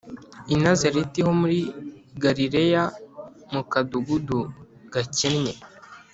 i 0.53 0.55
nazareti 0.63 1.19
ho 1.25 1.31
mu 1.39 1.47
galileya 2.21 2.83
mu 3.53 3.61
kadugudu 3.71 4.39
gakennye 4.93 5.53